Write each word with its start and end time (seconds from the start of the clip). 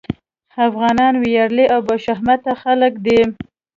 افغانان 0.67 1.13
وياړلي 1.23 1.65
او 1.73 1.79
باشهامته 1.89 2.51
خلک 2.61 2.93
دي. 3.05 3.21